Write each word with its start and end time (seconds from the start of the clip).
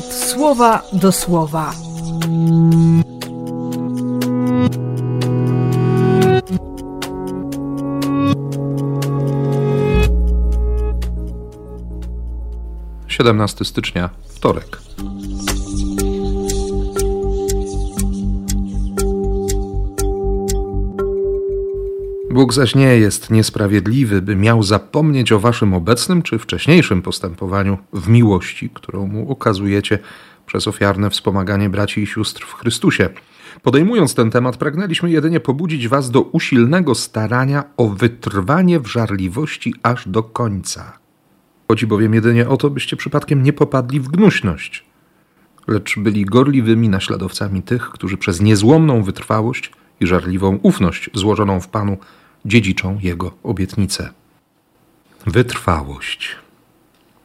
słowa 0.00 0.82
do 0.92 1.12
słowa. 1.12 1.72
Siedemnasty 13.08 13.64
stycznia, 13.64 14.10
wtorek. 14.28 14.78
Bóg 22.32 22.52
zaś 22.52 22.74
nie 22.74 22.96
jest 22.96 23.30
niesprawiedliwy, 23.30 24.22
by 24.22 24.36
miał 24.36 24.62
zapomnieć 24.62 25.32
o 25.32 25.40
waszym 25.40 25.74
obecnym 25.74 26.22
czy 26.22 26.38
wcześniejszym 26.38 27.02
postępowaniu 27.02 27.78
w 27.92 28.08
miłości, 28.08 28.70
którą 28.74 29.06
mu 29.06 29.30
okazujecie 29.30 29.98
przez 30.46 30.68
ofiarne 30.68 31.10
wspomaganie 31.10 31.70
braci 31.70 32.02
i 32.02 32.06
sióstr 32.06 32.46
w 32.46 32.54
Chrystusie. 32.54 33.08
Podejmując 33.62 34.14
ten 34.14 34.30
temat, 34.30 34.56
pragnęliśmy 34.56 35.10
jedynie 35.10 35.40
pobudzić 35.40 35.88
was 35.88 36.10
do 36.10 36.20
usilnego 36.20 36.94
starania 36.94 37.64
o 37.76 37.88
wytrwanie 37.88 38.80
w 38.80 38.86
żarliwości 38.86 39.74
aż 39.82 40.08
do 40.08 40.22
końca. 40.22 40.98
Chodzi 41.68 41.86
bowiem 41.86 42.14
jedynie 42.14 42.48
o 42.48 42.56
to, 42.56 42.70
byście 42.70 42.96
przypadkiem 42.96 43.42
nie 43.42 43.52
popadli 43.52 44.00
w 44.00 44.08
gnuśność, 44.08 44.84
lecz 45.66 45.98
byli 45.98 46.24
gorliwymi 46.24 46.88
naśladowcami 46.88 47.62
tych, 47.62 47.90
którzy 47.90 48.16
przez 48.16 48.40
niezłomną 48.40 49.02
wytrwałość 49.02 49.72
i 50.00 50.06
żarliwą 50.06 50.58
ufność 50.62 51.10
złożoną 51.14 51.60
w 51.60 51.68
Panu 51.68 51.96
dziedziczą 52.44 52.98
Jego 53.02 53.32
obietnicę. 53.42 54.10
Wytrwałość, 55.26 56.36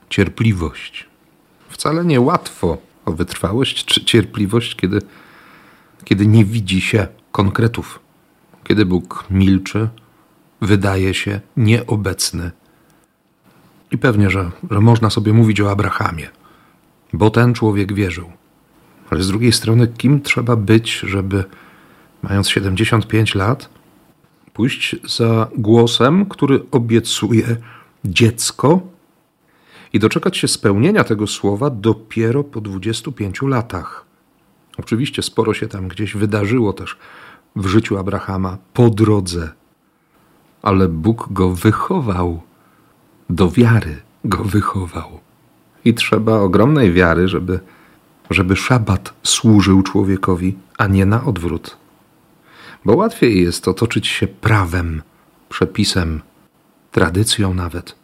cierpliwość. 0.09 1.05
Wcale 1.69 2.05
nie 2.05 2.21
łatwo 2.21 2.77
o 3.05 3.11
wytrwałość 3.11 3.85
czy 3.85 4.05
cierpliwość, 4.05 4.75
kiedy, 4.75 5.01
kiedy 6.03 6.27
nie 6.27 6.45
widzi 6.45 6.81
się 6.81 7.07
konkretów, 7.31 7.99
kiedy 8.63 8.85
Bóg 8.85 9.25
milczy, 9.29 9.89
wydaje 10.61 11.13
się 11.13 11.41
nieobecny. 11.57 12.51
I 13.91 13.97
pewnie, 13.97 14.29
że, 14.29 14.51
że 14.71 14.81
można 14.81 15.09
sobie 15.09 15.33
mówić 15.33 15.61
o 15.61 15.71
Abrahamie, 15.71 16.29
bo 17.13 17.29
ten 17.29 17.53
człowiek 17.53 17.93
wierzył. 17.93 18.31
Ale 19.09 19.23
z 19.23 19.27
drugiej 19.27 19.51
strony, 19.51 19.87
kim 19.87 20.21
trzeba 20.21 20.55
być, 20.55 20.99
żeby 20.99 21.43
mając 22.21 22.49
75 22.49 23.35
lat, 23.35 23.69
pójść 24.57 24.95
za 25.17 25.47
głosem, 25.57 26.25
który 26.25 26.63
obiecuje 26.71 27.57
dziecko 28.05 28.81
i 29.93 29.99
doczekać 29.99 30.37
się 30.37 30.47
spełnienia 30.47 31.03
tego 31.03 31.27
słowa 31.27 31.69
dopiero 31.69 32.43
po 32.43 32.61
25 32.61 33.41
latach. 33.41 34.05
Oczywiście 34.77 35.23
sporo 35.23 35.53
się 35.53 35.67
tam 35.67 35.87
gdzieś 35.87 36.15
wydarzyło 36.15 36.73
też 36.73 36.97
w 37.55 37.67
życiu 37.67 37.97
Abrahama 37.97 38.57
po 38.73 38.89
drodze, 38.89 39.49
ale 40.61 40.87
Bóg 40.87 41.27
go 41.31 41.49
wychował, 41.49 42.41
do 43.29 43.51
wiary 43.51 43.97
go 44.25 44.43
wychował. 44.43 45.19
I 45.85 45.93
trzeba 45.93 46.39
ogromnej 46.39 46.93
wiary, 46.93 47.27
żeby, 47.27 47.59
żeby 48.29 48.55
szabat 48.55 49.13
służył 49.23 49.83
człowiekowi, 49.83 50.57
a 50.77 50.87
nie 50.87 51.05
na 51.05 51.23
odwrót. 51.23 51.77
Bo 52.85 52.95
łatwiej 52.95 53.43
jest 53.43 53.67
otoczyć 53.67 54.07
się 54.07 54.27
prawem, 54.27 55.01
przepisem, 55.49 56.21
tradycją 56.91 57.53
nawet, 57.53 57.95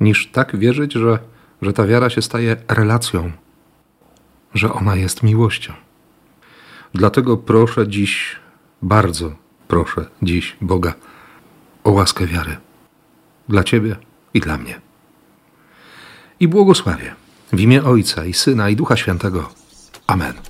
niż 0.00 0.30
tak 0.30 0.56
wierzyć, 0.56 0.92
że, 0.92 1.18
że 1.62 1.72
ta 1.72 1.86
wiara 1.86 2.10
się 2.10 2.22
staje 2.22 2.56
relacją, 2.68 3.32
że 4.54 4.72
ona 4.72 4.96
jest 4.96 5.22
miłością. 5.22 5.72
Dlatego 6.94 7.36
proszę 7.36 7.88
dziś, 7.88 8.36
bardzo 8.82 9.36
proszę 9.68 10.06
dziś 10.22 10.56
Boga 10.60 10.94
o 11.84 11.90
łaskę 11.90 12.26
wiary 12.26 12.56
dla 13.48 13.64
Ciebie 13.64 13.96
i 14.34 14.40
dla 14.40 14.58
mnie. 14.58 14.80
I 16.40 16.48
błogosławię 16.48 17.14
w 17.52 17.60
imię 17.60 17.84
Ojca 17.84 18.24
i 18.24 18.32
Syna 18.32 18.68
i 18.68 18.76
Ducha 18.76 18.96
Świętego. 18.96 19.52
Amen. 20.06 20.49